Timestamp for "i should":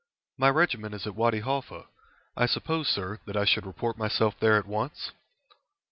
3.37-3.67